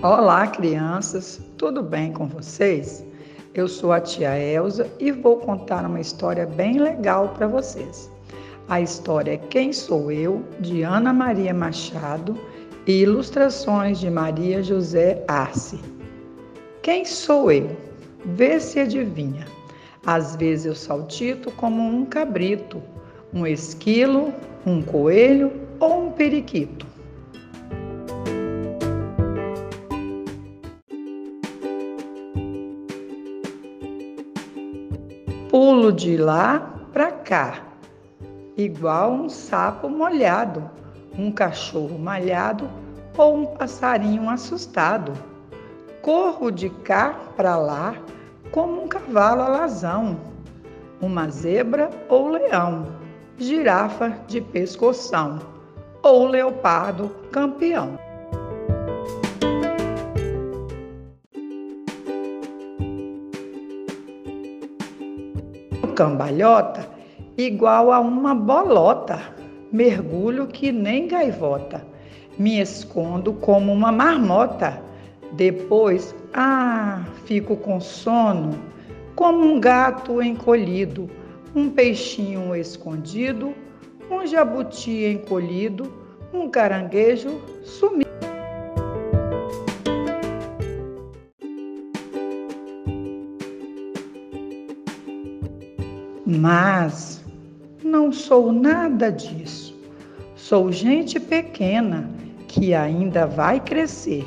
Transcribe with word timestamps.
Olá, 0.00 0.46
crianças, 0.46 1.40
tudo 1.56 1.82
bem 1.82 2.12
com 2.12 2.28
vocês? 2.28 3.04
Eu 3.52 3.66
sou 3.66 3.90
a 3.90 4.00
tia 4.00 4.38
Elza 4.38 4.88
e 5.00 5.10
vou 5.10 5.38
contar 5.38 5.84
uma 5.84 5.98
história 5.98 6.46
bem 6.46 6.78
legal 6.78 7.30
para 7.30 7.48
vocês. 7.48 8.08
A 8.68 8.80
história 8.80 9.32
é 9.32 9.36
Quem 9.36 9.72
Sou 9.72 10.12
Eu, 10.12 10.44
de 10.60 10.82
Ana 10.82 11.12
Maria 11.12 11.52
Machado 11.52 12.38
e 12.86 13.02
ilustrações 13.02 13.98
de 13.98 14.08
Maria 14.08 14.62
José 14.62 15.24
Arce. 15.26 15.80
Quem 16.80 17.04
sou 17.04 17.50
eu? 17.50 17.76
Vê 18.24 18.60
se 18.60 18.78
adivinha. 18.78 19.48
Às 20.06 20.36
vezes 20.36 20.66
eu 20.66 20.76
saltito 20.76 21.50
como 21.50 21.82
um 21.82 22.04
cabrito, 22.04 22.80
um 23.34 23.44
esquilo, 23.44 24.32
um 24.64 24.80
coelho 24.80 25.50
ou 25.80 26.06
um 26.06 26.12
periquito. 26.12 26.86
Pulo 35.50 35.90
de 35.90 36.18
lá 36.18 36.74
para 36.92 37.10
cá, 37.10 37.62
igual 38.54 39.12
um 39.12 39.30
sapo 39.30 39.88
molhado, 39.88 40.70
um 41.18 41.32
cachorro 41.32 41.98
malhado 41.98 42.68
ou 43.16 43.34
um 43.38 43.46
passarinho 43.46 44.28
assustado. 44.28 45.14
Corro 46.02 46.50
de 46.50 46.68
cá 46.68 47.18
para 47.34 47.56
lá 47.56 47.94
como 48.50 48.84
um 48.84 48.88
cavalo 48.88 49.40
alazão, 49.40 50.20
uma 51.00 51.30
zebra 51.30 51.88
ou 52.10 52.28
leão, 52.28 52.86
girafa 53.38 54.18
de 54.26 54.42
pescoção 54.42 55.38
ou 56.02 56.26
leopardo 56.26 57.08
campeão. 57.32 57.98
Cambalhota 65.94 66.88
igual 67.36 67.92
a 67.92 68.00
uma 68.00 68.34
bolota. 68.34 69.20
Mergulho 69.70 70.46
que 70.46 70.72
nem 70.72 71.06
gaivota. 71.06 71.84
Me 72.38 72.60
escondo 72.60 73.32
como 73.34 73.72
uma 73.72 73.92
marmota. 73.92 74.82
Depois, 75.32 76.14
ah, 76.32 77.04
fico 77.26 77.56
com 77.56 77.80
sono, 77.80 78.58
como 79.14 79.44
um 79.44 79.60
gato 79.60 80.22
encolhido, 80.22 81.08
um 81.54 81.68
peixinho 81.68 82.56
escondido, 82.56 83.54
um 84.10 84.26
jabuti 84.26 85.04
encolhido, 85.04 85.92
um 86.32 86.48
caranguejo 86.48 87.40
sumido. 87.62 88.27
Mas 96.28 97.24
não 97.82 98.12
sou 98.12 98.52
nada 98.52 99.10
disso. 99.10 99.74
Sou 100.36 100.70
gente 100.70 101.18
pequena 101.18 102.10
que 102.46 102.74
ainda 102.74 103.26
vai 103.26 103.58
crescer. 103.58 104.26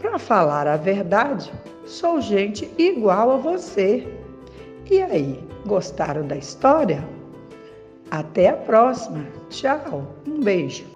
Para 0.00 0.18
falar 0.18 0.66
a 0.66 0.78
verdade, 0.78 1.52
sou 1.84 2.22
gente 2.22 2.70
igual 2.78 3.32
a 3.32 3.36
você. 3.36 4.08
E 4.90 5.02
aí, 5.02 5.38
gostaram 5.66 6.26
da 6.26 6.36
história? 6.36 7.06
Até 8.10 8.48
a 8.48 8.56
próxima. 8.56 9.26
Tchau. 9.50 10.16
Um 10.26 10.40
beijo. 10.40 10.95